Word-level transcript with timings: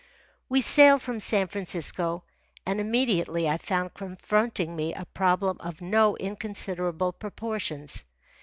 We 0.49 0.61
sailed 0.61 1.03
from 1.03 1.19
San 1.19 1.45
Francisco, 1.47 2.23
and 2.65 2.79
immediately 2.81 3.47
I 3.47 3.57
found 3.59 3.93
confronting 3.93 4.75
me 4.75 4.95
a 4.95 5.05
problem 5.05 5.57
of 5.59 5.79
no 5.79 6.17
inconsiderable 6.17 7.13
proportions. 7.13 8.03